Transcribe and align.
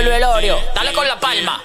El 0.00 0.08
velorio. 0.08 0.56
Dale 0.74 0.94
con 0.94 1.06
la 1.06 1.20
palma. 1.20 1.62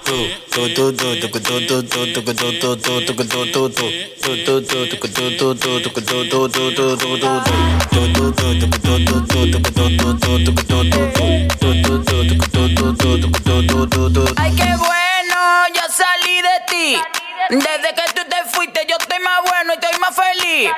Ay, 14.36 14.54
qué 14.54 14.76
bueno, 14.76 15.66
ya 15.74 15.88
salí 15.88 16.42
de 16.42 16.60
ti. 16.68 17.00
Desde 17.48 17.94
que 17.94 18.12
tú 18.14 18.22
te 18.28 18.50
fuiste, 18.52 18.86
yo 18.86 18.96
estoy 19.00 19.18
más 19.20 19.40
bueno 19.48 19.72
y 19.72 19.76
estoy 19.76 19.98
más 19.98 20.14
feliz. 20.14 20.70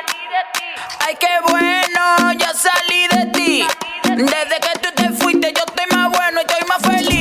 Ay, 1.00 1.16
qué 1.18 1.40
bueno, 1.48 2.32
ya 2.38 2.54
salí 2.54 3.08
de 3.08 3.26
ti. 3.32 3.66
Desde 4.04 4.60
que 4.60 4.78
tú 4.80 4.90
te 4.94 4.97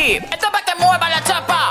feliz. 0.08 0.24
Esto 0.32 0.46
es 0.46 0.52
para 0.52 0.66
que 0.66 0.76
mueva 0.76 1.10
la 1.10 1.24
chapa. 1.24 1.70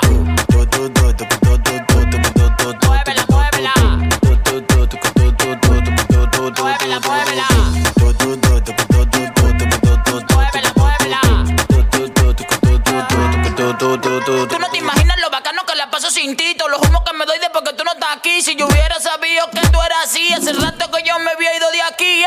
Muévela, 2.83 3.25
muévela. 3.29 3.73
Muévela, 6.57 6.99
muévela. 6.99 7.47
Tú 14.49 14.59
no 14.59 14.69
te 14.69 14.77
imaginas 14.77 15.17
lo 15.19 15.29
bacano 15.29 15.63
que 15.65 15.75
la 15.75 15.89
paso 15.89 16.09
sin 16.11 16.35
ti. 16.35 16.55
Todos 16.57 16.71
los 16.71 16.81
humos 16.81 17.01
que 17.03 17.13
me 17.13 17.25
doy 17.25 17.39
de 17.39 17.49
porque 17.49 17.73
tú 17.73 17.83
no 17.83 17.91
estás 17.93 18.17
aquí. 18.17 18.41
Si 18.41 18.55
yo 18.55 18.67
hubiera 18.67 18.99
sabido 18.99 19.49
que 19.51 19.61
tú 19.69 19.81
eras 19.81 20.05
así, 20.05 20.33
hace 20.33 20.53
rato 20.53 20.89
que 20.91 21.03
yo 21.03 21.19
me 21.19 21.31
había 21.31 21.55
ido 21.55 21.71
de 21.71 21.81
aquí. 21.81 22.25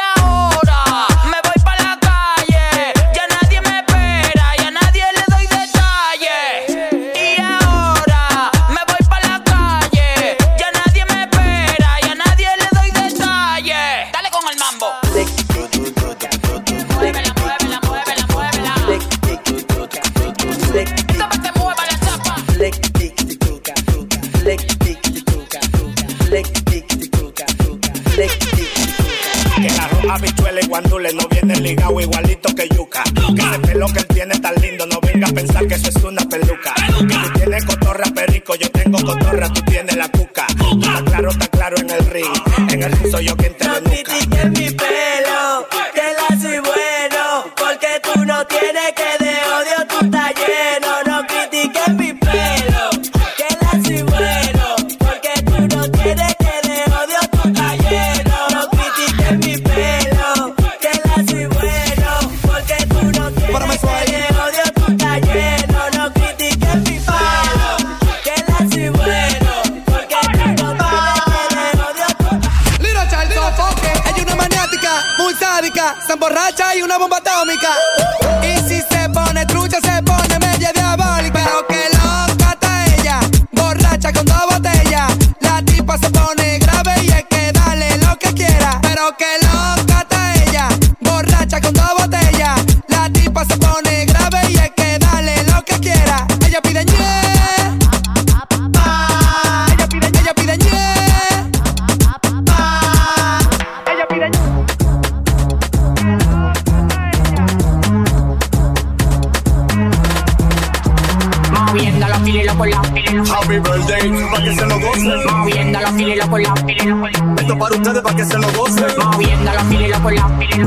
borracha 76.31 76.77
y 76.77 76.83
una 76.83 76.97
bomba 76.97 77.17
atómica. 77.17 78.20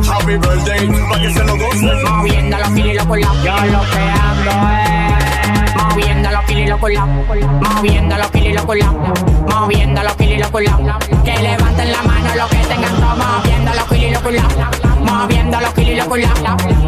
Happy 0.08 0.38
birthday, 0.38 0.88
pa' 1.10 1.20
que 1.20 1.34
se 1.34 1.44
lo 1.44 1.58
gocen. 1.58 2.04
Moviendo 2.04 2.58
los 2.58 2.70
kilos 2.70 3.08
la 3.08 3.34
Yo 3.44 3.66
lo 3.72 3.82
que 3.92 4.00
ando 4.00 4.52
es 4.80 5.76
Moviendo 5.76 6.32
los 6.32 6.44
kilos 6.46 6.80
por 6.80 6.94
la 6.94 7.06
Moviendo 7.06 8.18
los 8.18 8.32
kilos 8.32 8.66
por 8.66 8.78
la 8.78 8.92
Moviendo 8.92 10.04
los 10.04 10.14
kilos 10.16 10.52
la 10.62 11.00
Que 11.24 11.42
levanten 11.42 11.92
la 11.92 12.04
mano 12.04 12.36
los 12.36 12.50
que 12.50 12.58
tengan 12.58 12.96
todo 12.96 13.16
Moviendo 13.16 13.72
los 13.74 13.86
kilos 13.86 14.22
por 14.22 14.34
la 14.34 14.83
Moviendo 15.04 15.60
los 15.60 15.74
kilos 15.74 16.08
por 16.08 16.20
la 16.20 16.34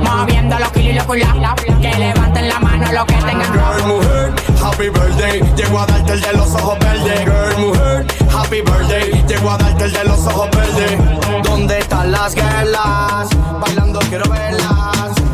Moviendo 0.03 0.59
los 0.59 0.71
kilos 0.71 1.03
por 1.05 1.17
la 1.17 1.55
Que 1.81 1.95
levanten 1.97 2.49
la 2.49 2.59
mano 2.59 2.91
los 2.91 3.05
que 3.05 3.13
tengan 3.15 3.53
Girl, 3.53 3.87
mujer, 3.87 4.33
happy 4.61 4.89
birthday. 4.89 5.41
Llego 5.55 5.79
a 5.79 5.85
darte 5.85 6.13
el 6.13 6.21
de 6.21 6.33
los 6.33 6.53
ojos 6.55 6.79
verdes. 6.79 7.19
Girl, 7.25 7.57
mujer, 7.57 8.05
happy 8.31 8.61
birthday. 8.61 9.25
Llego 9.27 9.51
a 9.51 9.57
darte 9.57 9.85
el 9.85 9.93
de 9.93 10.03
los 10.05 10.19
ojos 10.27 10.49
verdes. 10.51 11.43
¿Dónde 11.43 11.79
está 11.79 12.03
la 12.03 12.15
las 12.19 12.35
guerras. 12.35 13.29
Bailando 13.59 13.99
quiero 14.09 14.29
verlas. 14.29 15.24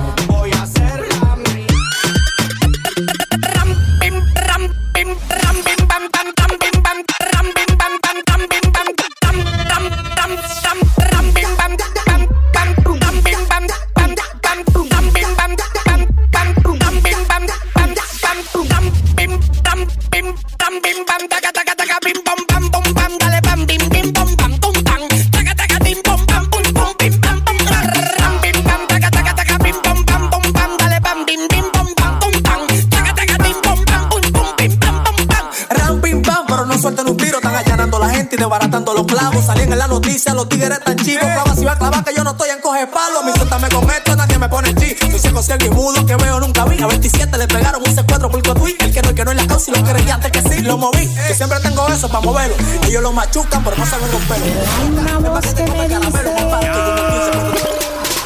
Los 40.41 40.49
tigres 40.49 40.77
están 40.79 40.97
chivos. 40.97 41.23
Clava 41.23 41.55
si 41.55 41.65
va 41.65 41.73
a 41.73 41.77
clavar 41.77 42.03
que 42.03 42.15
yo 42.15 42.23
no 42.23 42.31
estoy 42.31 42.49
en 42.49 42.61
coge 42.61 42.87
palo. 42.87 43.21
Mi 43.23 43.31
suéltame 43.33 43.69
con 43.69 43.89
esto, 43.89 44.15
nadie 44.15 44.39
me 44.39 44.49
pone 44.49 44.73
chi. 44.73 44.95
Soy 44.99 45.19
ciego, 45.19 45.43
ciego 45.43 45.65
y 45.65 45.69
mudo 45.69 46.05
que 46.05 46.15
veo 46.15 46.39
nunca 46.39 46.65
vi. 46.65 46.81
A 46.81 46.87
27 46.87 47.37
le 47.37 47.47
pegaron 47.47 47.81
un 47.85 47.95
secuestro 47.95 48.31
por 48.31 48.41
cotuí. 48.41 48.75
El 48.79 48.91
que 48.91 49.01
no, 49.01 49.09
el 49.09 49.15
que 49.15 49.25
no 49.25 49.31
en 49.31 49.37
la 49.37 49.47
causa 49.47 49.71
y 49.71 49.75
lo 49.75 49.83
que 49.83 50.11
antes 50.11 50.31
que 50.31 50.41
sí. 50.41 50.61
Lo 50.61 50.77
moví, 50.77 51.07
que 51.27 51.33
siempre 51.35 51.59
tengo 51.59 51.87
eso 51.87 52.07
para 52.09 52.25
moverlo. 52.25 52.55
Ellos 52.87 53.03
lo 53.03 53.11
machucan, 53.11 53.63
pero 53.63 53.77
no 53.77 53.85
saben 53.85 54.11
romperlo. 54.11 54.45
Una 54.87 55.29
voz 55.29 55.53
que 55.53 55.63
me 55.63 55.87
dice 55.87 56.09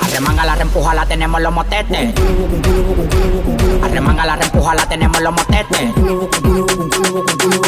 Arremanga 0.02 0.46
la 0.46 0.56
reempuja, 0.56 0.94
la 0.94 1.06
tenemos 1.06 1.42
los 1.42 1.54
motetes. 1.54 2.14
Arremanga 3.84 4.26
la 4.26 4.36
reempuja, 4.38 4.76
la 4.76 4.88
tenemos 4.88 5.22
los 5.22 5.34
motetes. 5.34 5.92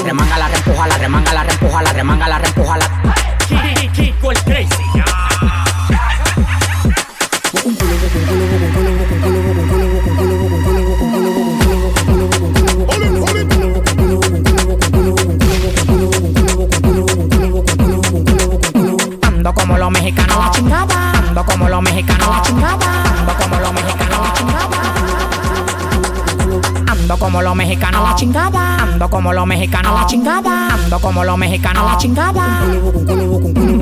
Remanga 0.05 0.37
la 0.37 0.47
reempuja, 0.47 0.87
la 0.87 0.97
remanga 0.97 1.33
la 1.33 1.43
reempuja, 1.43 1.83
la 1.83 1.93
remanga 1.93 2.27
la 2.29 2.39
reempuja, 2.39 2.77
la. 2.77 3.76
Kiko 3.97 4.31
el 4.31 4.37
crazy. 4.43 4.83
Ando 19.23 19.53
como 19.55 19.77
los 19.79 19.89
mexicanos, 19.89 20.37
la 20.37 20.51
chingada. 20.51 21.11
Ando 21.13 21.43
como 21.43 21.67
los 21.67 21.81
mexicanos, 21.81 22.27
la 22.29 22.41
chingada. 22.43 23.03
Ando 23.19 23.33
como 23.39 23.59
los 23.59 23.73
mexicanos, 23.73 24.19
la 24.21 24.33
chingada. 24.33 24.77
Ando 26.91 27.17
como 27.17 27.41
los 27.41 27.55
mexicanos, 27.55 28.03
la 28.03 28.15
chingada. 28.15 28.83
Ando 28.83 29.09
como 29.09 29.33
los 29.33 29.47
mexicanos, 29.47 29.93
la 29.95 30.05
chingada. 30.05 30.73
Ando 30.75 30.99
como 30.99 31.23
los 31.23 31.37
mexicanos, 31.37 31.85
la 31.85 31.97
chingada. 31.97 33.76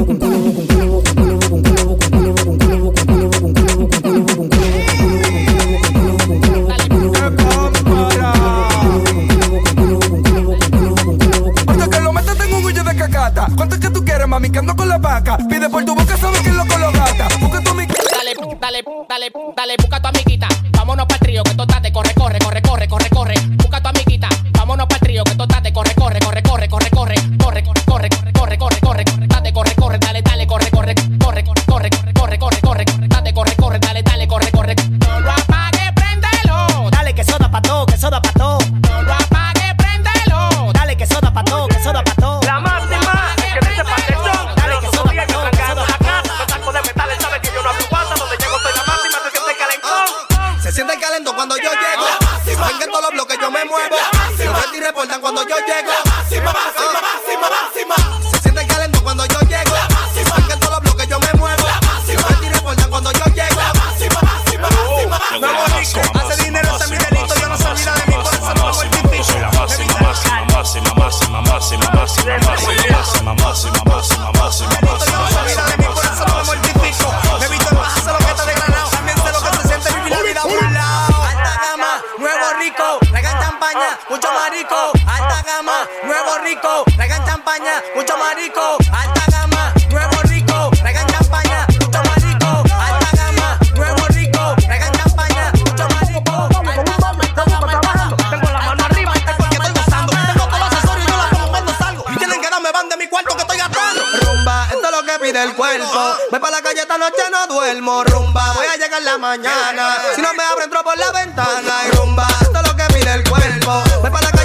El 105.43 105.53
cuerpo. 105.55 106.17
Voy 106.31 106.39
para 106.39 106.57
la 106.57 106.61
calle 106.61 106.81
esta 106.81 106.97
noche, 106.97 107.21
no 107.31 107.47
duermo. 107.47 108.03
Rumba, 108.03 108.53
voy 108.53 108.67
a 108.67 108.77
llegar 108.77 109.01
la 109.01 109.18
mañana. 109.18 109.97
Si 110.15 110.21
no 110.21 110.33
me 110.33 110.44
abren, 110.44 110.65
entro 110.65 110.83
por 110.83 110.97
la 110.97 111.11
ventana. 111.11 111.73
Y 111.87 111.92
rumba, 111.95 112.27
esto 112.42 112.59
es 112.59 112.68
lo 112.68 112.75
que 112.75 112.94
pide 112.94 113.13
el 113.13 113.30
cuerpo. 113.30 113.83
Voy 114.01 114.09
para 114.09 114.25
la 114.25 114.31
calle 114.31 114.44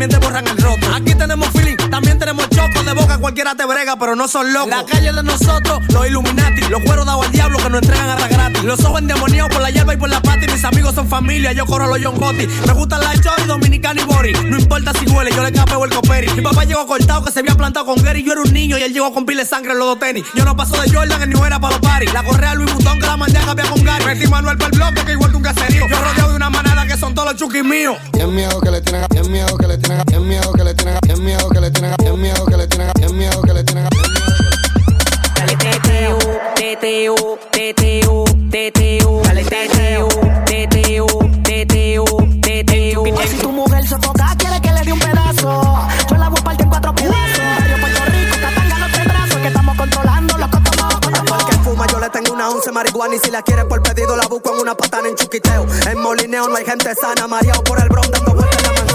también 0.00 0.18
te 0.18 0.26
borran 0.26 0.46
el 0.46 0.59
cualquiera 3.30 3.54
te 3.54 3.64
brega, 3.64 3.94
pero 3.96 4.16
no 4.16 4.26
son 4.26 4.52
locos. 4.52 4.70
La 4.70 4.84
calle 4.84 5.12
de 5.12 5.22
nosotros, 5.22 5.80
los 5.92 6.04
Illuminati, 6.04 6.62
los 6.62 6.82
cueros 6.82 7.06
dados 7.06 7.26
al 7.26 7.30
diablo 7.30 7.58
que 7.58 7.70
nos 7.70 7.80
entregan 7.80 8.10
a 8.10 8.18
la 8.18 8.26
gratis. 8.26 8.64
Los 8.64 8.84
ojos 8.84 8.98
endemoniados 8.98 9.52
por 9.52 9.62
la 9.62 9.70
hierba 9.70 9.94
y 9.94 9.96
por 9.98 10.08
la 10.08 10.20
pata. 10.20 10.40
Mis 10.52 10.64
amigos 10.64 10.96
son 10.96 11.08
familia, 11.08 11.52
yo 11.52 11.64
corro 11.64 11.86
los 11.86 12.04
John 12.04 12.18
Gotti. 12.18 12.48
Me 12.66 12.72
gustan 12.72 13.00
las 13.00 13.20
chori, 13.20 13.44
dominicana 13.44 14.00
y 14.00 14.04
bori. 14.04 14.32
No 14.32 14.58
importa 14.58 14.92
si 14.98 15.06
huele, 15.06 15.30
yo 15.30 15.44
le 15.44 15.52
capeo 15.52 15.84
el 15.84 15.94
coperi. 15.94 16.26
Mi 16.34 16.42
papá 16.42 16.64
llegó 16.64 16.88
cortado 16.88 17.24
que 17.24 17.30
se 17.30 17.38
había 17.38 17.54
plantado 17.54 17.86
con 17.86 18.02
Gary. 18.02 18.24
Yo 18.24 18.32
era 18.32 18.42
un 18.42 18.52
niño 18.52 18.76
y 18.78 18.82
él 18.82 18.92
llegó 18.92 19.14
con 19.14 19.24
pile 19.24 19.42
de 19.42 19.48
sangre 19.48 19.74
en 19.74 19.78
los 19.78 19.86
dos 19.86 20.00
tenis. 20.00 20.24
Yo 20.34 20.44
no 20.44 20.56
paso 20.56 20.80
de 20.82 20.92
Jordan 20.92 21.22
en 21.22 21.30
ni 21.30 21.40
era 21.40 21.60
para 21.60 21.76
los 21.76 21.80
paris. 21.80 22.12
La 22.12 22.24
correa 22.24 22.56
Luis 22.56 22.74
Butón 22.74 22.98
que 22.98 23.06
la 23.06 23.16
mandé 23.16 23.38
a 23.38 23.42
cambiar 23.42 23.68
con 23.68 23.84
Gary. 23.84 24.04
Metí 24.06 24.26
Manuel 24.26 24.58
para 24.58 24.70
el 24.70 24.76
bloque 24.76 25.04
que 25.04 25.12
igual 25.12 25.30
que 25.30 25.36
un 25.36 25.42
caserío. 25.44 25.86
Yo 25.88 26.00
rodeo 26.00 26.30
de 26.30 26.34
una 26.34 26.50
manada 26.50 26.84
que 26.84 26.96
son 26.96 27.14
todos 27.14 27.28
los 27.28 27.36
chuquis 27.36 27.62
míos. 27.62 27.96
Tien 28.12 28.34
miedo 28.34 28.60
que 28.60 28.72
le 28.72 28.80
tienen, 28.80 29.06
tien 29.06 29.30
miedo 29.30 29.56
que 29.56 29.68
le 29.68 29.78
tienen, 29.78 30.04
tien 30.06 30.26
miedo 30.26 30.52
que 30.52 30.64
le 30.64 30.74
tienen, 30.74 31.00
tien 31.02 31.24
miedo 31.24 31.48
que 31.48 31.60
le 31.60 31.70
tienen, 31.70 31.96
tien 31.96 32.20
miedo 32.20 32.44
que 32.46 32.56
le 32.56 32.66
tienen, 32.66 32.92
tien 32.94 33.16
miedo 33.16 33.19
miedo 33.20 33.42
que 33.42 33.52
le 33.52 33.64
tienen 33.64 33.84
a 33.84 33.90
Dale 35.36 35.56
teteo, 35.56 36.18
teteo, 36.54 37.38
teteo, 37.50 38.24
teteo. 38.50 39.22
Dale 39.22 39.44
teteo, 39.44 40.08
teteo, 40.46 41.06
teteo, 41.42 42.04
teteo. 42.40 43.04
Si 43.28 43.36
tu 43.36 43.52
mujer 43.52 43.86
se 43.86 43.98
toca, 43.98 44.34
quiere 44.38 44.58
que 44.62 44.72
le 44.72 44.80
dé 44.80 44.92
un 44.94 44.98
pedazo. 44.98 45.88
Yo 46.08 46.16
la 46.16 46.28
voy 46.30 46.40
a 46.40 46.44
partir 46.44 46.64
en 46.64 46.70
cuatro 46.70 46.94
pedazos. 46.94 47.40
Barrio 47.58 47.76
Puerto 47.80 48.04
Rico, 48.06 48.36
Catanga, 48.40 48.78
no 48.78 48.86
te 48.90 49.04
brazos. 49.04 49.38
Que 49.42 49.48
estamos 49.48 49.76
controlando 49.76 50.38
los 50.38 50.48
cotomos. 50.48 50.94
Porque 51.28 51.44
que 51.50 51.58
fuma, 51.58 51.86
yo 51.88 52.00
le 52.00 52.08
tengo 52.08 52.32
una 52.32 52.48
once 52.48 52.72
marihuana. 52.72 53.16
Y 53.16 53.18
si 53.18 53.30
la 53.30 53.42
quiere 53.42 53.66
por 53.66 53.82
pedido, 53.82 54.16
la 54.16 54.26
busco 54.28 54.54
en 54.54 54.60
una 54.60 54.74
patana 54.74 55.08
en 55.08 55.16
chuquiteo. 55.16 55.66
En 55.90 55.98
molineo 56.00 56.48
no 56.48 56.56
hay 56.56 56.64
gente 56.64 56.94
sana, 56.94 57.26
mareado 57.26 57.62
por 57.64 57.78
el 57.82 57.88
bron 57.90 58.10
dando 58.10 58.34
vueltas 58.34 58.56
en 58.56 58.66
la 58.66 58.72
mano. 58.72 58.89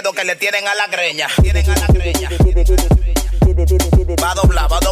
miedo 0.00 0.12
que 0.14 0.24
le 0.24 0.36
tienen 0.36 0.66
a 0.66 0.74
la 0.74 0.86
greña. 0.86 1.26
Tienen 1.42 1.68
a 1.70 1.74
la 1.74 1.86
greña. 1.88 2.30
Va 4.22 4.30
a 4.30 4.34
doblar, 4.34 4.72
va 4.72 4.76
a 4.76 4.80
doblar. 4.80 4.89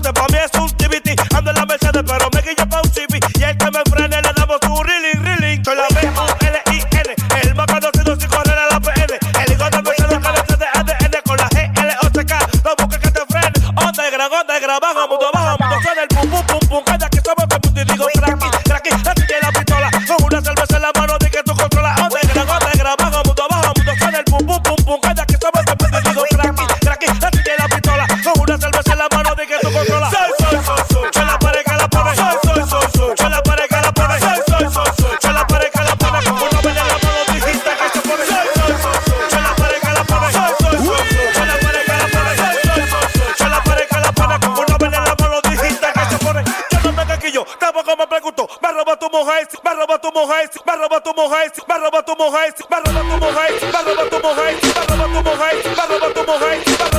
De 0.00 0.08
é 0.08 0.12
pra 0.12 0.26
mim, 0.30 0.36
é 0.36 0.65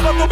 como 0.08 0.28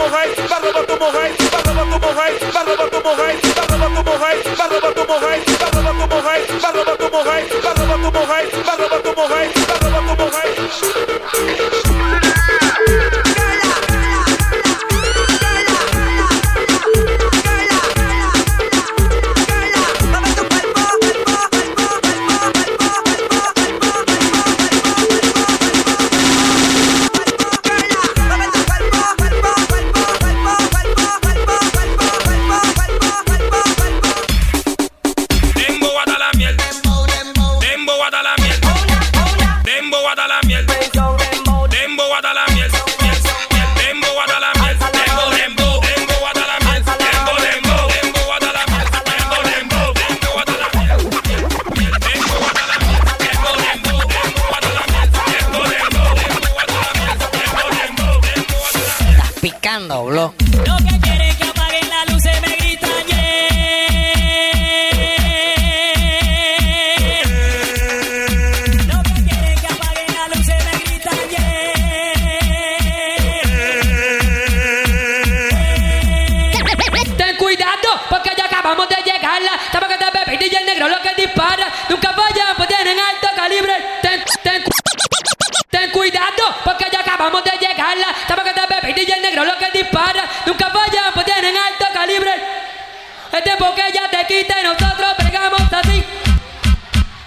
tiempo 93.45 93.73
que 93.75 93.83
ya 93.93 94.09
te 94.09 94.25
quita 94.27 94.59
y 94.59 94.63
nosotros 94.63 95.13
pegamos 95.17 95.61
así. 95.71 96.03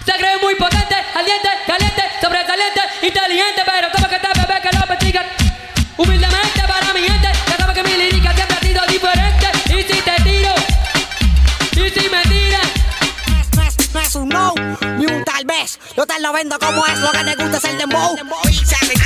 Se 0.05 0.11
cree 0.11 0.37
muy 0.41 0.53
potente, 0.55 0.95
aliente, 1.15 1.49
caliente, 1.65 2.03
sobresaliente, 2.21 2.81
inteligente, 3.01 3.61
pero 3.65 3.87
como 3.91 4.07
que 4.09 4.19
te 4.19 4.27
bebé 4.27 4.61
que 4.61 4.77
lo 4.77 4.85
persigan. 4.85 5.25
Humildemente 5.97 6.61
para 6.67 6.93
mi 6.93 7.01
gente, 7.01 7.29
ya 7.47 7.57
sabes 7.57 7.75
que 7.75 7.83
mi 7.83 7.95
lírica 7.95 8.33
siempre 8.35 8.57
ha 8.57 8.61
sido 8.61 8.85
diferente. 8.87 9.47
Y 9.69 9.81
si 9.81 10.01
te 10.01 10.15
tiro, 10.23 10.53
y 11.71 11.89
si 11.89 12.09
me 12.09 12.21
tiras. 12.23 12.69
No 13.55 13.63
es, 13.63 13.93
no 13.93 13.99
es 14.01 14.15
un 14.15 14.29
no, 14.29 14.53
ni 14.97 15.05
un 15.05 15.23
tal 15.23 15.45
vez. 15.45 15.79
Yo 15.95 16.05
te 16.05 16.19
lo 16.19 16.33
vendo 16.33 16.59
como 16.59 16.85
es, 16.85 16.99
lo 16.99 17.11
que 17.11 17.23
te 17.23 17.35
gusta 17.35 17.57
es 17.57 17.63
el 17.63 17.77
dembow. 17.77 18.17
Original 18.43 18.98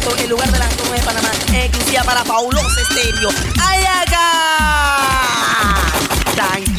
Ribato, 0.00 0.16
el 0.22 0.30
lugar 0.30 0.50
de 0.50 0.58
las 0.58 0.76
tomas 0.76 0.98
de 0.98 1.02
Panamá, 1.04 1.30
exclusiva 1.52 2.02
para 2.04 2.24
Pauloso 2.24 2.80
Estéreo. 2.88 3.28
¡Ay, 3.60 3.84
acá! 3.84 5.76
Tranquilito, 6.34 6.69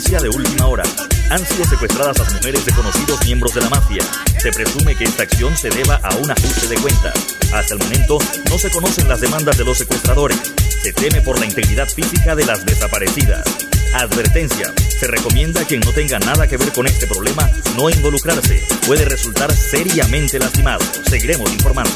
de 0.00 0.30
última 0.30 0.66
hora. 0.66 0.82
Han 1.28 1.46
sido 1.46 1.64
secuestradas 1.66 2.18
las 2.18 2.32
mujeres 2.32 2.64
de 2.64 2.72
conocidos 2.72 3.22
miembros 3.26 3.54
de 3.54 3.60
la 3.60 3.68
mafia. 3.68 4.02
Se 4.38 4.50
presume 4.50 4.96
que 4.96 5.04
esta 5.04 5.24
acción 5.24 5.54
se 5.58 5.68
deba 5.68 5.96
a 5.96 6.16
un 6.16 6.30
ajuste 6.30 6.68
de 6.68 6.76
cuentas. 6.76 7.12
Hasta 7.52 7.74
el 7.74 7.80
momento 7.80 8.18
no 8.48 8.58
se 8.58 8.70
conocen 8.70 9.08
las 9.08 9.20
demandas 9.20 9.58
de 9.58 9.64
los 9.64 9.76
secuestradores. 9.76 10.38
Se 10.82 10.94
teme 10.94 11.20
por 11.20 11.38
la 11.38 11.44
integridad 11.44 11.86
física 11.86 12.34
de 12.34 12.46
las 12.46 12.64
desaparecidas. 12.64 13.44
Advertencia, 13.92 14.72
se 14.88 15.06
recomienda 15.06 15.60
a 15.60 15.64
quien 15.64 15.80
no 15.80 15.92
tenga 15.92 16.18
nada 16.18 16.48
que 16.48 16.56
ver 16.56 16.72
con 16.72 16.86
este 16.86 17.06
problema 17.06 17.48
no 17.76 17.90
involucrarse. 17.90 18.64
Puede 18.86 19.04
resultar 19.04 19.54
seriamente 19.54 20.38
lastimado. 20.38 20.84
Seguiremos 21.08 21.52
informando. 21.52 21.92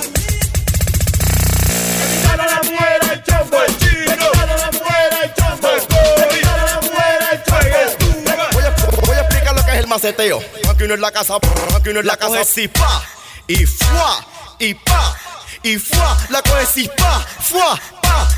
Maceteo. 9.94 10.42
Aquí 10.68 10.84
uno 10.84 10.94
en 10.94 11.00
la 11.00 11.12
casa, 11.12 11.36
aquí 11.76 11.90
uno 11.90 12.00
en 12.00 12.06
la 12.06 12.16
casa, 12.16 12.44
si 12.44 12.66
pa, 12.66 13.02
y 13.46 13.64
fuá, 13.64 14.26
y 14.58 14.74
pa, 14.74 15.16
y 15.62 15.78
fuá, 15.78 16.16
la 16.30 16.42
coge 16.42 16.66
si 16.66 16.88
pa, 16.88 17.24
fuá, 17.40 17.80
pa. 18.02 18.28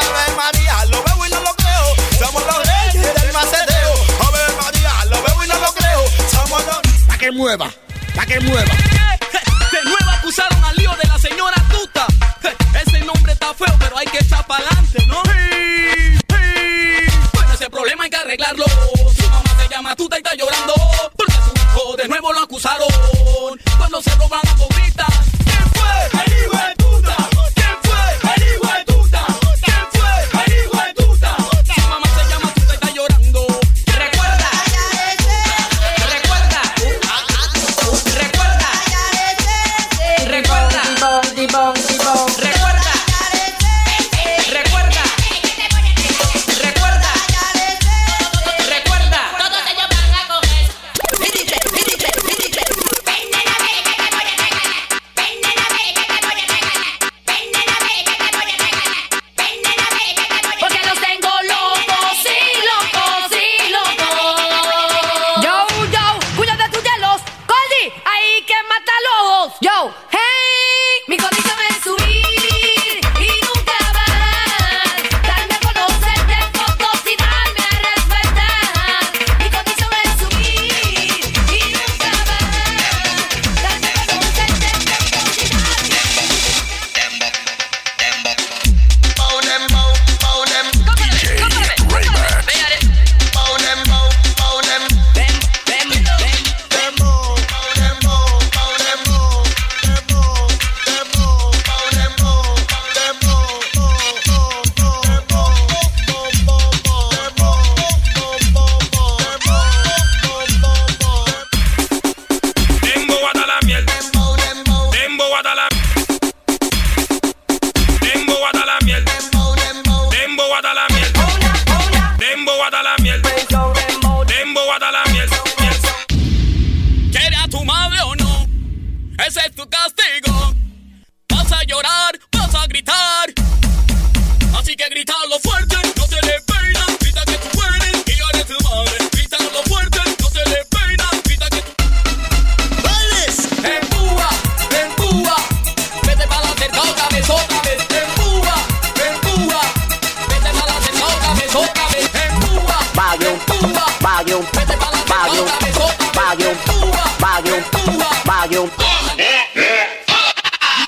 Ave 0.00 0.34
María, 0.34 0.84
lo 0.86 1.02
veo 1.04 1.26
y 1.26 1.30
no 1.30 1.40
lo 1.40 1.54
creo. 1.54 1.86
Somos 2.18 2.42
los 2.46 2.56
reyes 2.56 3.14
del 3.20 3.32
maceteo. 3.34 3.92
Ave 4.26 4.38
María, 4.62 5.04
lo 5.10 5.22
veo 5.22 5.44
y 5.44 5.48
no 5.48 5.58
lo 5.58 5.72
creo. 5.74 6.04
Somos 6.30 6.64
los. 6.64 6.78
Pa' 7.06 7.18
que 7.18 7.30
mueva, 7.30 7.70
pa' 8.16 8.24
que 8.24 8.40
mueva. 8.40 8.97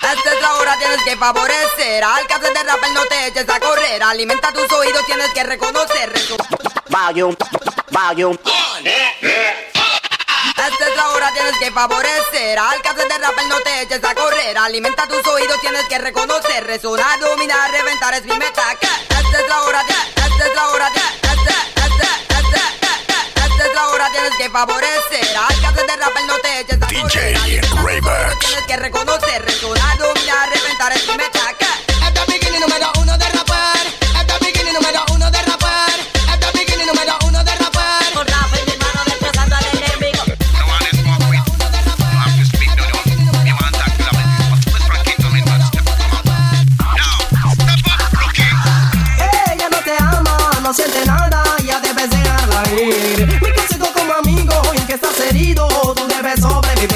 Esta 0.03 0.35
es 0.35 0.41
la 0.43 0.55
hora, 0.55 0.77
tienes 0.79 1.03
que 1.03 1.17
favorecer 1.17 2.05
Al 2.05 2.27
que 2.27 2.35
haces 2.35 2.53
de 2.53 2.63
rapper 2.63 2.91
no 2.91 3.07
te 3.07 3.27
eches 3.29 3.49
a 3.49 3.59
correr. 3.59 4.03
Alimenta 4.03 4.53
tus 4.53 4.71
oídos, 4.71 5.07
tienes 5.07 5.31
que 5.31 5.43
reconocer 5.45 6.13
Volume, 6.91 7.37
volume 7.91 8.39
esta 10.61 10.89
es 10.89 10.97
la 10.97 11.09
hora, 11.09 11.33
tienes 11.33 11.57
que 11.59 11.71
favorecer 11.71 12.59
Al 12.59 12.83
que 12.83 12.89
haces 12.89 13.09
de 13.09 13.19
rapper 13.19 13.47
no 13.47 13.61
te 13.61 13.83
eches 13.83 14.05
a 14.05 14.15
correr. 14.15 14.59
Alimenta 14.59 15.07
tus 15.07 15.27
oídos, 15.27 15.59
tienes 15.63 15.85
que 15.87 15.99
reconocer. 15.99 16.67
Resonar, 16.67 17.19
dominar, 17.19 17.71
reventar 17.71 18.13
es 18.13 18.25
mi 18.25 18.37
meta 18.37 18.63
Esta 18.73 19.41
es 19.41 19.49
la 19.49 19.63
hora, 19.63 19.81
esta 19.81 20.47
es 20.47 20.55
la 20.55 20.69
hora 20.69 20.87
Esta, 20.89 21.01
esta, 21.15 21.33
esta, 21.33 21.69
esta 21.69 21.80
es 23.71 23.75
la 23.75 23.89
hora, 23.89 24.11
tienes 24.11 24.33
que 24.37 24.51
favorecer. 24.51 25.37
Al 25.37 25.61
que 25.61 25.67
haces 25.67 25.87
de 25.87 25.97
rapper 25.97 26.25
no 26.27 26.39
te 26.39 26.61
eches 26.61 26.83
a 26.83 26.87
correr 26.87 27.03
tus 27.03 27.73
oídos, 27.81 28.39
tienes 28.41 28.67
que 28.67 28.77
reconocer 28.77 29.43
Resonar, 29.45 29.99
dominar, 29.99 30.49
reventar 30.51 30.93
mi 30.95 31.17
meta 31.17 31.60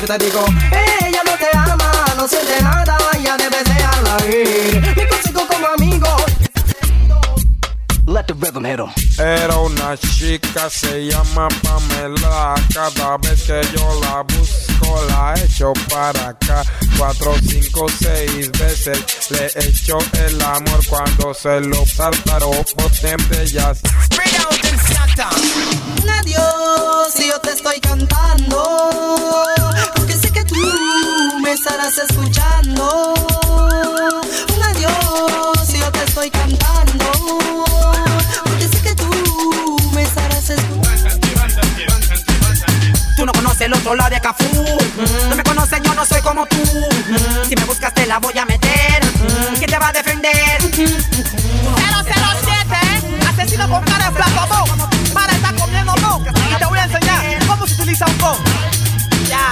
te 0.06 0.18
digo. 0.18 0.44
Ella 0.70 1.22
no 1.24 1.32
te 1.32 1.56
ama, 1.56 2.14
no 2.16 2.28
siente 2.28 2.62
nada, 2.62 2.96
ya 3.22 3.36
debes 3.36 3.64
dejarla 3.64 4.16
ir. 4.26 4.94
Mi 4.96 5.06
consejo 5.06 5.46
como 5.46 5.66
amigo. 5.66 6.08
Let 8.06 8.26
the 8.26 8.34
rhythm 8.34 8.64
hit 8.64 8.78
'em. 8.80 8.90
Era 9.18 9.56
una 9.56 9.96
chica, 9.96 10.68
se 10.68 11.06
llama 11.06 11.48
Pamela. 11.62 12.54
Cada 12.72 13.16
vez 13.18 13.42
que 13.44 13.60
yo 13.74 14.00
la 14.02 14.22
busco, 14.22 15.02
la 15.08 15.34
echo 15.42 15.72
para 15.88 16.28
acá. 16.28 16.62
Cuatro, 16.98 17.34
cinco, 17.48 17.86
seis 17.98 18.50
veces 18.52 18.98
le 19.30 19.46
echo 19.46 19.98
el 20.26 20.40
amor 20.42 20.80
cuando 20.88 21.32
se 21.32 21.60
lo 21.60 21.82
tartaro 21.96 22.50
por 22.50 22.90
ellas. 23.40 23.80
Un 25.16 26.10
adiós 26.10 27.14
si 27.14 27.28
yo 27.28 27.38
te 27.40 27.50
estoy 27.50 27.78
cantando 27.78 29.44
Porque 29.94 30.14
sé 30.14 30.32
que 30.32 30.44
tú 30.44 30.56
me 31.40 31.52
estarás 31.52 31.96
escuchando 31.98 33.14
Un 34.56 34.62
adiós 34.62 35.68
si 35.68 35.78
yo 35.78 35.92
te 35.92 36.02
estoy 36.02 36.30
cantando 36.30 37.12
Porque 38.42 38.66
sé 38.66 38.80
que 38.82 38.94
tú 38.96 39.76
me 39.92 40.02
estarás 40.02 40.50
escuchando 40.50 40.84
Tú 43.16 43.24
no 43.24 43.32
conoces 43.32 43.60
el 43.60 43.74
otro 43.74 43.94
lado 43.94 44.10
de 44.10 44.20
Cafú. 44.20 44.44
No 45.28 45.36
me 45.36 45.44
conoces, 45.44 45.80
yo 45.84 45.94
no 45.94 46.04
soy 46.04 46.20
como 46.20 46.44
tú. 46.46 46.56
Si 47.48 47.54
me 47.54 47.64
buscas, 47.64 47.94
te 47.94 48.06
la 48.06 48.18
voy 48.18 48.36
a 48.36 48.44
meter. 48.44 49.00
¿Quién 49.56 49.70
te 49.70 49.78
va 49.78 49.88
a 49.88 49.92
defender? 49.92 51.03
Ya. 57.94 59.48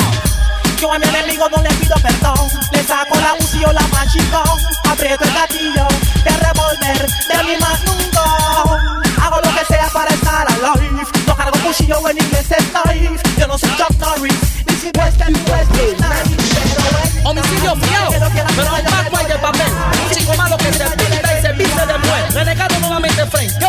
Yo 0.81 0.93
a 0.93 0.99
mi 0.99 1.07
enemigo 1.07 1.49
no 1.49 1.63
le 1.63 1.71
pido 1.75 1.95
perdón. 2.03 2.49
Le 2.73 2.83
saco 2.83 3.15
la 3.21 3.35
UCI 3.35 3.65
o 3.67 3.73
la 3.73 3.83
machico. 3.89 4.43
Aprieto 4.91 5.23
el 5.23 5.33
gatillo 5.33 5.87
de 6.25 6.31
revólver 6.31 7.07
de 7.29 7.45
mi 7.45 7.55
gun. 7.55 9.23
Hago 9.23 9.37
lo 9.37 9.55
que 9.55 9.65
sea 9.67 9.89
para 9.93 10.11
estar 10.11 10.47
alive. 10.51 11.05
No 11.25 11.37
cargo 11.37 11.57
cuchillo 11.61 12.09
en 12.09 12.19
inglés 12.19 12.51
estoy. 12.51 13.17
Yo 13.39 13.47
no 13.47 13.57
soy 13.57 13.71
Chuck 13.77 13.97
Norris. 14.01 14.35
Ni 14.67 14.75
si 14.75 14.91
Western 14.99 15.33
ni 15.33 15.39
Western. 15.39 17.25
Homicidio 17.25 17.77
frío, 17.77 18.31
pero 18.57 18.77
el 18.77 18.85
más 18.91 19.11
guay 19.11 19.27
del 19.27 19.41
papel. 19.41 19.73
Un 20.03 20.17
chico 20.17 20.35
malo 20.37 20.57
que 20.59 20.73
se 20.73 20.85
pinta 20.85 21.39
y 21.39 21.43
se 21.43 21.53
viste 21.53 21.87
de 21.87 21.99
mujer. 21.99 22.33
Renegado 22.35 22.79
nuevamente 22.81 23.25
frame. 23.27 23.62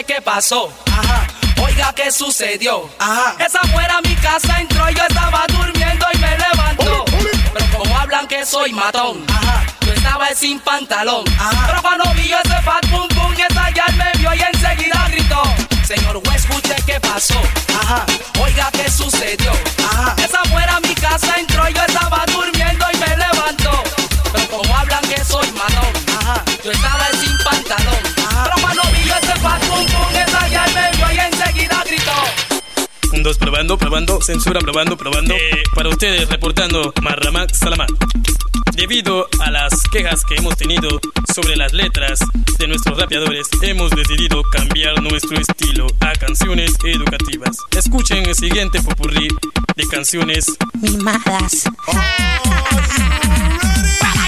Escuche 0.00 0.04
qué 0.04 0.22
pasó. 0.22 0.72
Ajá. 0.86 1.26
Oiga 1.62 1.92
qué 1.94 2.10
sucedió. 2.10 2.88
Ajá. 2.98 3.34
Esa 3.38 3.60
fuera 3.72 4.00
mi 4.02 4.14
casa 4.16 4.60
entró, 4.60 4.88
yo 4.90 5.02
estaba 5.08 5.44
durmiendo 5.48 6.06
y 6.14 6.18
me 6.18 6.38
levantó. 6.38 7.04
Pero 7.52 7.78
como 7.78 7.98
hablan 7.98 8.26
que 8.26 8.44
soy 8.46 8.72
matón. 8.72 9.24
Ajá. 9.28 9.64
Yo 9.82 9.92
estaba 9.92 10.28
sin 10.34 10.60
pantalón. 10.60 11.24
Ajá. 11.38 11.66
Pero 11.66 11.82
cuando 11.82 12.04
vi 12.14 12.32
ese 12.32 12.62
fat 12.62 12.86
pum 12.88 13.08
pum, 13.08 13.32
esa 13.32 13.70
ya 13.70 13.86
me 13.96 14.10
vio 14.18 14.34
y 14.34 14.42
enseguida 14.42 15.08
gritó. 15.10 15.42
Señor 15.84 16.20
juez, 16.24 16.44
escuche 16.44 16.76
qué 16.86 17.00
pasó. 17.00 17.40
Ajá. 17.82 18.06
Oiga 18.42 18.70
qué 18.72 18.90
sucedió. 18.90 19.52
Ajá. 19.90 20.14
Esa 20.24 20.42
fuera 20.44 20.80
mi 20.80 20.94
casa 20.94 21.36
entró 21.38 21.68
y 21.68 21.74
yo 21.74 21.82
estaba 21.84 22.24
durmiendo 22.26 22.86
y 22.92 22.96
me 22.98 23.16
levantó. 23.16 23.82
Pero 24.32 24.46
como 24.48 24.76
hablan 24.76 25.02
que 25.02 25.24
soy 25.24 25.50
matón. 25.52 25.92
Ajá. 26.20 26.42
Yo 26.64 26.70
estaba 26.72 27.09
dos, 33.22 33.38
probando, 33.38 33.76
probando, 33.78 34.20
censura, 34.20 34.60
probando, 34.60 34.96
probando. 34.96 35.34
Eh, 35.34 35.62
para 35.74 35.88
ustedes, 35.88 36.28
reportando 36.28 36.92
Marramac 37.02 37.54
Salamat. 37.54 37.90
Debido 38.74 39.28
a 39.40 39.50
las 39.50 39.82
quejas 39.90 40.24
que 40.24 40.36
hemos 40.36 40.56
tenido 40.56 41.00
sobre 41.34 41.56
las 41.56 41.72
letras 41.72 42.20
de 42.58 42.68
nuestros 42.68 42.98
rapeadores, 42.98 43.48
hemos 43.62 43.90
decidido 43.90 44.42
cambiar 44.42 45.02
nuestro 45.02 45.38
estilo 45.38 45.86
a 46.00 46.12
canciones 46.12 46.72
educativas. 46.84 47.56
Escuchen 47.76 48.26
el 48.26 48.34
siguiente 48.34 48.80
popurrí 48.82 49.28
de 49.76 49.86
canciones 49.88 50.46
Mimadas. 50.80 51.64
Esta 54.00 54.19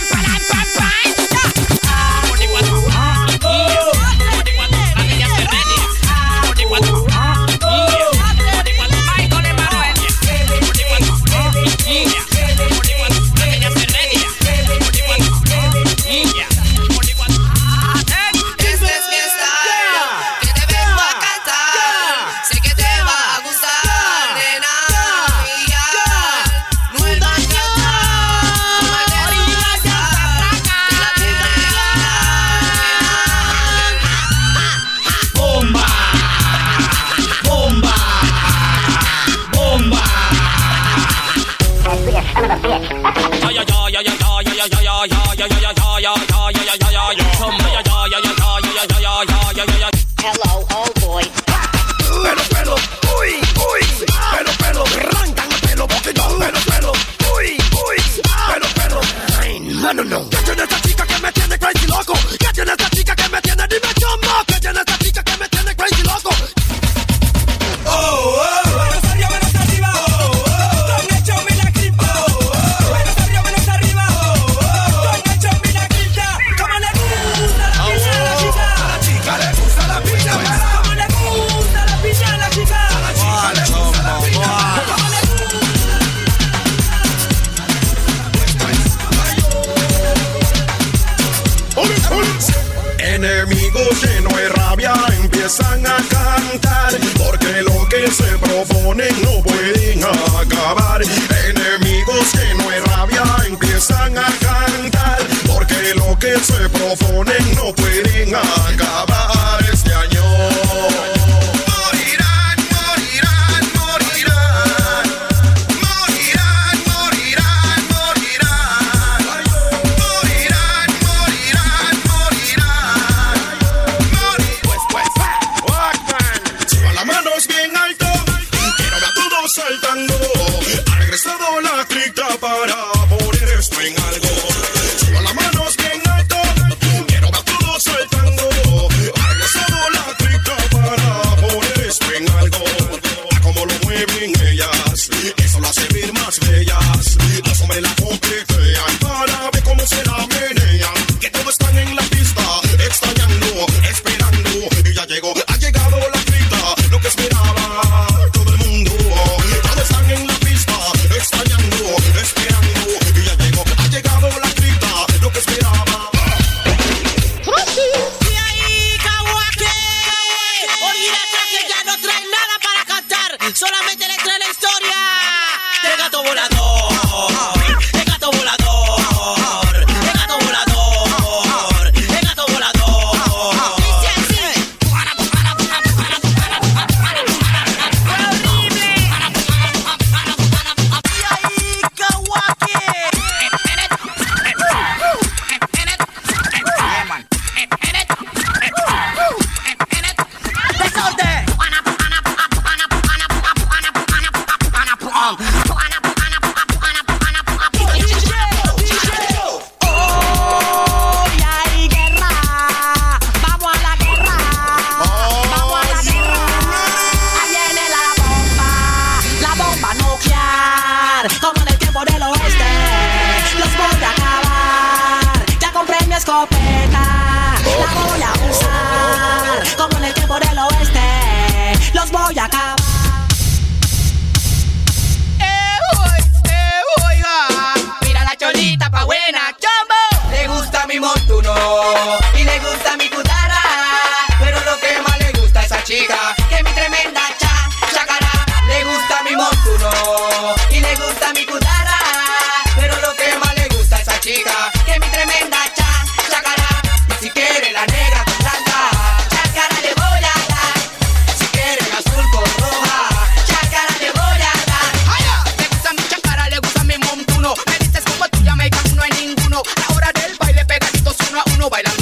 No 271.62 271.70
bailando 271.70 272.01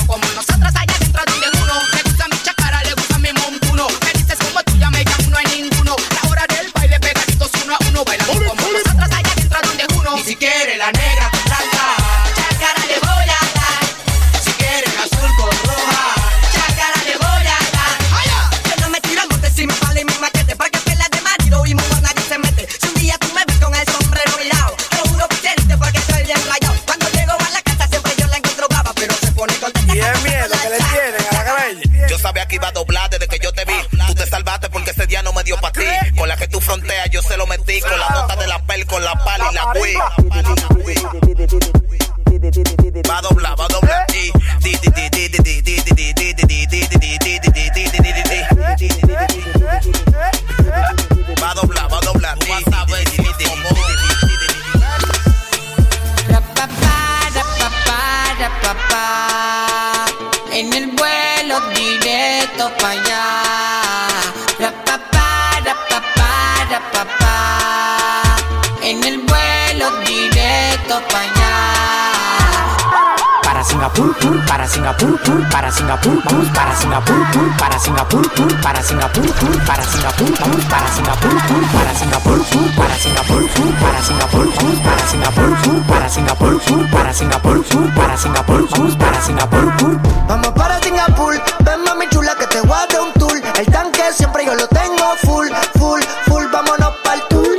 Singapur, 73.80 74.14
pur, 74.20 74.44
para 74.44 74.68
Singapur, 74.68 75.18
pur, 75.24 75.48
para 75.48 75.70
Singapur, 75.70 76.22
pur, 76.24 76.52
para 76.52 76.76
Singapur, 76.76 77.26
pur, 77.32 77.56
para 77.56 77.78
Singapur, 77.78 78.28
pur, 78.28 78.60
para 78.60 78.82
Singapur, 78.82 79.32
pur, 79.32 79.64
para 79.64 79.82
Singapur, 79.82 80.30
pur, 80.36 80.60
para 80.68 80.92
Singapur, 80.92 81.40
pur, 81.40 81.64
para 81.64 81.94
Singapur, 81.94 82.44
pur, 82.44 82.68
para 82.76 83.00
Singapur, 83.00 83.48
pur, 83.48 83.78
para 83.80 84.02
Singapur, 84.04 84.52
pur, 84.52 84.82
para 84.84 85.08
Singapur, 85.08 85.58
pur, 85.62 85.86
para 85.88 86.08
Singapur, 86.12 86.60
pur, 86.60 86.90
para 86.90 87.14
Singapur, 87.14 87.64
pur, 87.64 87.94
para 87.94 88.16
Singapur, 88.18 88.68
pur, 88.68 88.98
para 88.98 89.20
Singapur, 89.22 89.76
pur. 89.78 90.00
Vamos 90.28 90.52
para 90.52 90.78
Singapur, 90.82 91.34
ven 91.64 91.82
mami 91.82 92.06
chula 92.10 92.34
que 92.38 92.46
te 92.48 92.60
guarde 92.60 93.00
un 93.00 93.12
tour. 93.14 93.32
El 93.58 93.66
tanque 93.66 94.02
siempre 94.12 94.44
yo 94.44 94.54
lo 94.56 94.66
tengo 94.68 95.16
full, 95.24 95.48
full, 95.78 96.02
full, 96.28 96.44
vámonos 96.52 96.92
para 97.02 97.14
el 97.14 97.22
tour. 97.28 97.56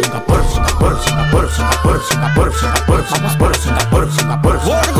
Singapur, 0.00 0.40
Singapur, 0.54 0.96
Singapur, 1.02 1.50
Singapur, 1.50 2.02
Singapur, 2.04 2.52
Singapur, 2.54 3.04
Singapur, 3.04 3.56
Singapur, 3.56 4.10
Singapur, 4.12 4.60
Singapur. 4.60 4.93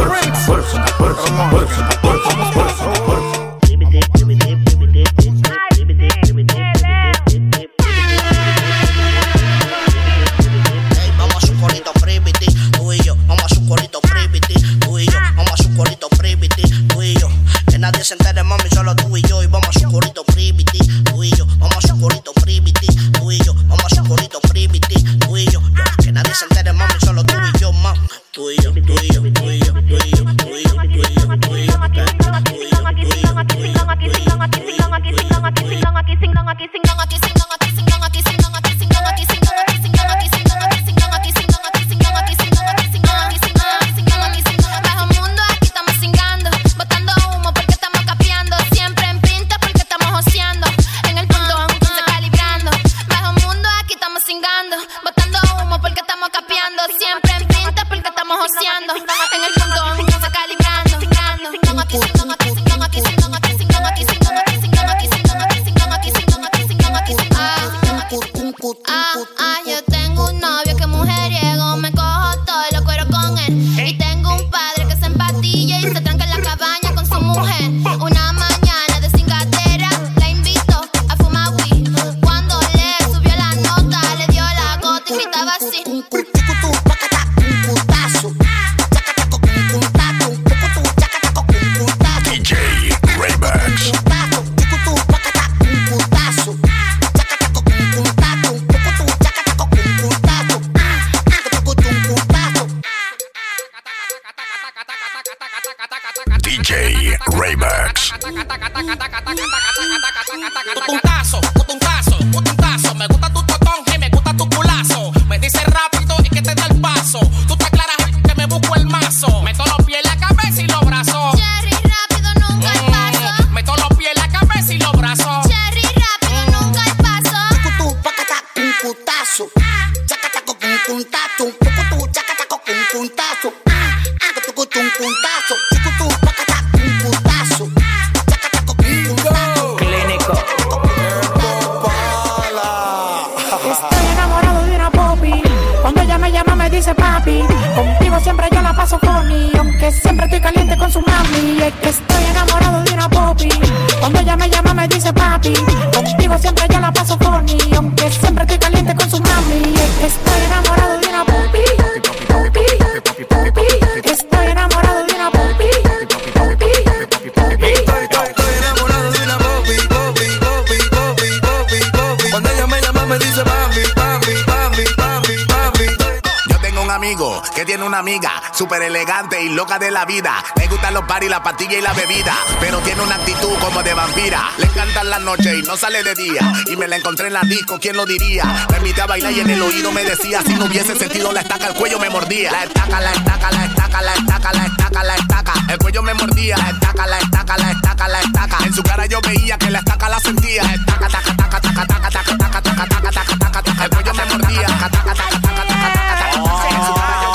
Súper 178.54 178.82
elegante 178.82 179.42
y 179.42 179.48
loca 179.48 179.78
de 179.78 179.90
la 179.90 180.04
vida. 180.04 180.32
Le 180.56 180.68
gustan 180.68 180.94
los 180.94 181.04
paris, 181.04 181.28
la 181.28 181.42
pastilla 181.42 181.78
y 181.78 181.80
la 181.82 181.92
bebida, 181.92 182.34
pero 182.60 182.78
tiene 182.78 183.02
una 183.02 183.16
actitud 183.16 183.52
como 183.60 183.82
de 183.82 183.94
vampira. 183.94 184.50
Le 184.58 184.66
encantan 184.66 185.10
las 185.10 185.20
noches 185.20 185.58
y 185.58 185.62
no 185.62 185.76
sale 185.76 186.02
de 186.02 186.14
día. 186.14 186.52
Y 186.66 186.76
me 186.76 186.86
la 186.86 186.96
encontré 186.96 187.26
en 187.26 187.32
la 187.32 187.42
disco, 187.42 187.78
¿quién 187.80 187.96
lo 187.96 188.06
diría? 188.06 188.44
Me 188.70 188.78
invité 188.78 189.02
a 189.02 189.06
bailar 189.06 189.32
y 189.32 189.40
en 189.40 189.50
el 189.50 189.60
oído 189.62 189.90
me 189.92 190.04
decía, 190.04 190.40
si 190.46 190.54
no 190.54 190.66
hubiese 190.66 190.96
sentido 190.96 191.32
la 191.32 191.40
estaca, 191.40 191.68
el 191.68 191.74
cuello 191.74 191.98
me 191.98 192.10
mordía. 192.10 192.52
La 192.52 192.64
estaca, 192.64 193.00
la 193.00 193.12
estaca, 193.12 193.50
la 193.50 193.64
estaca, 193.64 194.02
la 194.02 194.14
estaca, 194.14 194.52
la 194.52 194.64
estaca, 194.64 195.04
la 195.04 195.14
estaca. 195.16 195.52
El 195.68 195.78
cuello 195.78 196.02
me 196.02 196.14
mordía. 196.14 196.56
La 196.56 196.70
estaca, 196.70 197.06
la 197.06 197.18
estaca, 197.18 197.56
la 197.58 197.70
estaca, 197.70 198.08
la 198.08 198.20
estaca. 198.20 198.58
En 198.64 198.72
su 198.74 198.82
cara 198.82 199.06
yo 199.06 199.20
veía 199.20 199.58
que 199.58 199.70
la 199.70 199.78
estaca 199.80 200.08
la 200.08 200.20
sentía. 200.20 200.62
Estaca, 200.62 201.08
taca, 201.08 201.36
taca, 201.36 201.60
taca, 201.60 201.80
taca, 201.80 202.10
taca, 202.10 202.38
taca, 202.38 202.62
taca, 202.62 202.86
taca, 202.86 203.10
taca, 203.10 203.38
taca, 203.38 203.62
taca. 203.62 203.84
El 203.84 203.90
cuello 203.90 204.14
me 204.14 204.24
mordía. 204.26 204.66
Taca, 204.66 204.90
taca, 204.90 205.14
taca, 205.14 205.40
taca, 205.40 205.66
taca, 205.66 205.94
taca. 205.94 206.68
En 206.70 206.86
su 206.86 206.94
cara 206.94 207.24
Eh, 207.24 207.33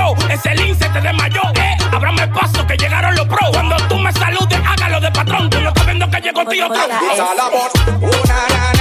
cayó, 0.00 0.14
ese 0.28 0.54
link 0.54 0.78
se 0.78 0.88
te 0.88 1.00
desmayó. 1.00 1.42
Eh, 1.54 1.76
ábrame 1.92 2.26
paso 2.28 2.66
que 2.66 2.76
llegaron 2.76 3.14
los 3.14 3.26
pros. 3.26 3.50
Cuando 3.50 3.76
tú 3.88 3.96
me 3.98 4.12
saludes, 4.12 4.58
hágalo 4.66 5.00
de 5.00 5.10
patrón. 5.10 5.50
Tú 5.50 5.60
no 5.60 5.68
estás 5.68 5.86
viendo 5.86 6.10
que 6.10 6.20
llegó 6.20 6.44
tío 6.46 6.68
Trump. 6.68 6.92
Una 8.00 8.79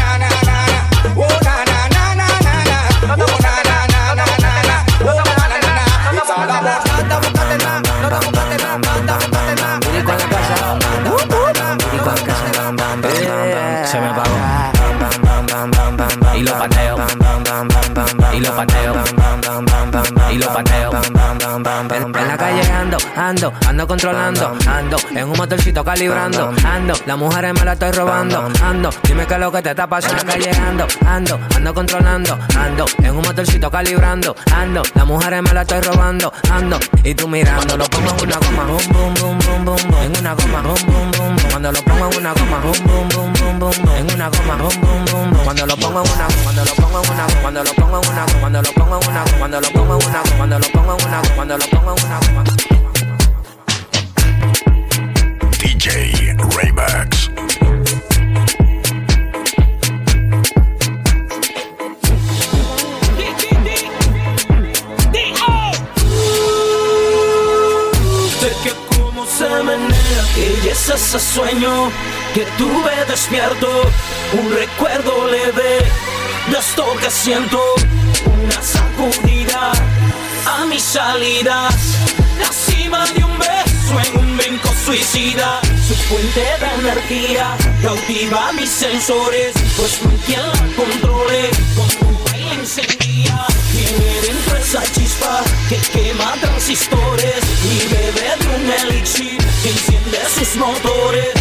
En, 21.91 22.03
en 22.03 22.27
la 22.27 22.37
calle 22.37 22.71
ando, 22.71 22.97
ando, 23.15 23.53
ando 23.67 23.87
controlando, 23.87 24.57
ando, 24.67 24.97
en 25.11 25.29
un 25.29 25.37
motorcito 25.37 25.83
calibrando, 25.83 26.53
ando, 26.63 26.93
las 27.05 27.17
mujeres 27.17 27.53
me 27.53 27.65
la 27.65 27.73
estoy 27.73 27.91
robando, 27.91 28.47
ando, 28.63 28.89
dime 29.03 29.25
qué 29.25 29.33
es 29.33 29.39
lo 29.39 29.51
que 29.51 29.61
te 29.61 29.69
está 29.71 29.87
pasando. 29.87 30.21
En 30.21 30.27
la 30.27 30.33
calle 30.33 30.51
ando, 30.51 30.87
ando, 31.05 31.39
ando 31.55 31.73
controlando, 31.73 32.39
ando, 32.57 32.85
en 32.99 33.15
un 33.15 33.21
motorcito 33.21 33.71
calibrando, 33.71 34.35
ando, 34.55 34.83
las 34.93 35.05
mujeres 35.05 35.41
me 35.41 35.53
la 35.53 35.61
estoy 35.61 35.81
robando, 35.81 36.31
ando, 36.51 36.79
y 37.03 37.15
tú 37.15 37.27
mirando, 37.27 37.77
lo 37.77 37.85
pongo 37.85 38.09
en 38.09 38.27
una 38.27 38.37
goma, 38.37 38.63
boom, 38.65 38.81
boom, 38.89 39.13
boom, 39.15 39.39
boom, 39.39 39.65
boom, 39.65 39.89
boom, 39.89 40.03
en 40.03 40.17
una 40.19 40.33
goma, 40.33 40.61
boom, 40.61 40.85
boom, 40.87 41.08
cuando 41.61 41.77
lo 41.77 41.83
pongo 41.83 42.09
en 42.09 42.17
una 42.19 42.31
goma, 42.31 42.59
boom, 42.59 42.87
boom, 42.87 43.09
boom, 43.09 43.33
boom, 43.33 43.59
boom, 43.59 43.83
boom, 43.83 43.95
en 43.97 44.13
una 44.13 44.29
goma, 44.29 44.55
boom, 44.55 44.79
boom, 44.79 45.05
boom, 45.11 45.29
boom, 45.31 45.43
cuando 45.43 45.65
lo 45.65 45.75
pongo 45.75 46.03
en 46.05 46.11
una, 46.11 46.27
cuando 46.41 46.63
lo 46.63 46.73
pongo 46.75 47.01
en 47.03 47.11
una, 47.11 47.25
cuando 47.41 47.63
lo 47.63 47.73
pongo 47.73 47.99
en 47.99 48.09
una, 48.09 48.25
cuando 48.39 48.61
lo 48.61 48.71
pongo 48.71 48.99
en 49.01 49.09
una, 49.09 49.23
cuando 49.37 49.59
lo 49.59 49.67
pongo 49.67 49.99
en 49.99 50.07
una, 50.07 50.23
cuando 50.37 50.59
lo 50.59 50.67
pongo 50.71 50.95
en 50.97 51.05
una, 51.05 51.21
cuando 51.35 51.57
lo 51.57 51.65
pongo 51.67 51.95
en 51.97 52.05
una, 52.05 52.19
DJ 55.59 56.37
Raymax. 56.55 57.29
Menea 69.63 70.23
Y 70.37 70.67
es 70.67 70.89
ese 70.89 71.19
sueño 71.19 71.91
que 72.33 72.45
tuve 72.57 73.05
despierto 73.07 73.67
Un 74.33 74.53
recuerdo 74.53 75.27
leve 75.27 75.79
de 76.51 76.57
esto 76.57 76.85
que 77.01 77.09
siento 77.09 77.59
Una 78.25 78.61
sacudida 78.61 79.71
a 80.45 80.65
mis 80.65 80.83
salidas 80.83 81.75
La 82.39 82.51
cima 82.51 83.05
de 83.07 83.23
un 83.23 83.37
beso 83.39 83.99
en 84.05 84.19
un 84.19 84.37
brinco 84.37 84.69
suicida 84.85 85.59
Su 85.87 85.95
fuente 85.95 86.41
de 86.41 86.87
energía 86.87 87.57
cautiva 87.81 88.51
mis 88.53 88.69
sensores 88.69 89.53
Pues 89.77 90.01
no 90.03 90.11
quien 90.25 90.41
la 90.41 90.75
controle 90.75 91.49
Con 91.75 92.07
un 92.07 92.23
baile 92.25 92.53
encendía 92.53 93.45
Tiene 93.71 94.19
esa 94.69 94.83
chispa 94.91 95.41
que 95.67 95.77
quema 95.77 96.33
transistores 96.39 97.41
Y 97.65 97.87
bebe 97.87 98.35
de 98.37 98.55
un 98.55 98.71
elixir. 98.71 99.29
que 99.29 99.38
enciende 99.65 100.19
sus 100.33 100.55
motores 100.55 101.33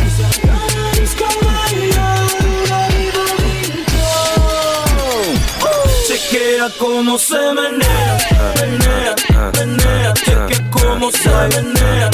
Chequea 6.06 6.68
cómo 6.78 7.18
se 7.18 7.36
menea, 7.36 8.18
menea, 8.56 9.14
menea 9.58 10.14
Chequea 10.14 10.70
cómo 10.70 11.10
se 11.10 11.28
menea 11.28 12.10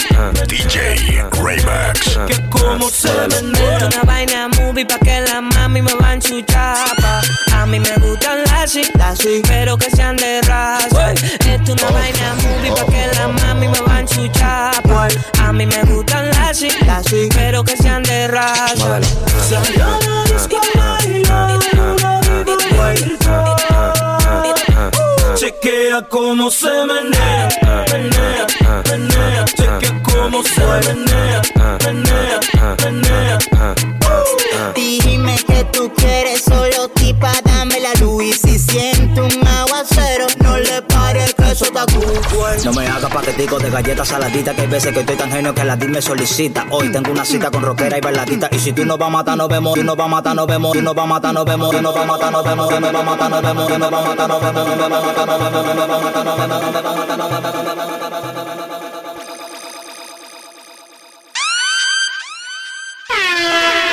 DJ 0.47 1.25
Raymax. 1.43 2.01
Chequea 2.01 2.51
cómo 2.51 2.91
se 2.91 3.13
menea. 3.29 3.87
Una 3.87 4.03
vaina 4.05 4.49
movie 4.61 4.85
pa' 4.85 4.99
que 4.99 5.21
la 5.23 5.41
mami 5.41 5.83
me 5.83 5.95
va 5.95 6.11
a 6.11 6.15
enchuchar. 6.15 6.77
pa. 7.01 7.21
A 7.63 7.67
mí 7.67 7.79
me 7.81 7.95
gustan 7.97 8.43
las 8.45 8.77
así, 9.01 9.43
pero 9.47 9.77
que 9.77 9.91
sean 9.91 10.17
de 10.17 10.41
raza. 10.43 11.13
Esto 11.13 11.73
una 11.73 11.91
vaina 11.91 12.35
movie 12.43 12.73
pa' 12.73 12.87
que 12.87 13.07
la 13.17 13.29
mami 13.29 13.69
me 13.69 13.81
va 13.81 13.97
a 13.97 14.01
enchuchar. 14.01 14.83
pa. 14.83 15.09
Mí 15.65 15.71
me 15.75 15.83
gustan 15.95 16.27
las 16.27 16.63
así, 16.89 17.27
pero 17.35 17.65
que 17.65 17.75
sean 17.75 18.03
de 18.03 18.29
raza. 18.29 19.01
Salí 19.49 19.81
a 19.81 19.99
la 19.99 20.25
disco 20.25 20.61
a 20.61 21.01
bailar 21.01 21.51
y 21.51 21.81
una 21.81 22.21
vida 22.21 22.57
Chequea 25.35 26.03
cómo 26.11 26.51
se 26.51 26.69
menea, 26.69 27.49
menea, 27.91 28.47
menea. 28.91 29.45
Chequea 29.47 30.03
cómo 30.03 30.43
se 30.43 30.61
menea, 30.61 31.41
menea, 31.83 32.41
menea. 32.85 33.39
Dime 34.75 35.37
que 35.47 35.65
tú 35.73 35.91
quieres 35.97 36.47
soda 41.65 41.85
good 41.93 42.65
No 42.65 42.73
me 42.73 42.87
hagas 42.87 43.11
paquetico 43.11 43.59
de 43.59 43.71
galletas 43.71 44.09
saladitas, 44.09 44.55
que 44.55 44.63
hay 44.63 44.69
veces 44.69 44.93
que 44.93 45.01
estoy 45.01 45.17
tan 45.17 45.31
genio 45.31 45.55
que 45.55 45.65
la 45.65 45.77
DIL 45.77 45.91
me 45.91 46.03
solicita. 46.03 46.67
Hoy 46.71 46.91
tengo 46.91 47.11
una 47.13 47.25
cita 47.25 47.51
con 47.51 47.63
rockera 47.63 47.99
y 47.99 48.01
bailadita. 48.01 48.49
Y 48.53 48.59
si 48.59 48.73
tú 48.73 48.85
no 48.85 48.97
vas 48.97 49.09
a 49.09 49.13
matar, 49.13 49.37
nos 49.37 49.49
vemos. 49.49 49.75
Tú 49.75 49.83
no 49.83 49.97
vas 49.97 50.07
a 50.07 50.09
matar, 50.09 50.37
nos 50.37 50.47
vemos. 50.47 50.73
Tú 50.73 50.83
no 50.83 50.95
vas 50.95 51.05
a 51.05 51.07
matar, 51.07 51.35
nos 51.35 51.45
vemos. 51.45 51.71
Tú 51.71 51.81
no 51.83 51.93
vas 51.93 52.03
a 52.03 52.07
matar, 52.07 52.33
nos 52.33 52.45
vemos. 52.45 52.69
Tú 52.69 52.81
no 52.81 52.93
vas 52.93 53.01
a 53.01 53.05
matar, 53.05 53.31
nos 53.31 53.43
vemos. 53.43 53.67
Tú 53.69 53.79
no 53.79 53.91
vas 53.91 54.05
a 54.05 54.09
matar, 54.09 54.29
nos 54.29 54.43
vemos. 54.43 54.65
Tú 54.65 54.79
no 54.79 54.91
vas 54.91 55.15
a 55.15 55.19
matar, 55.19 55.39
nos 55.39 55.59
vemos. 55.59 55.65
Tú 55.65 55.77
no 55.77 55.89
vas 55.89 55.95
a 55.95 56.05
matar, 56.05 56.25
nos 56.25 56.37
vemos. 56.37 56.61
Tú 56.61 56.77
no 56.77 57.19
vas 57.19 57.33
a 57.33 57.41
matar, 57.41 57.55
nos 57.55 57.67
vemos. 57.67 57.85
Yeah. 63.45 63.84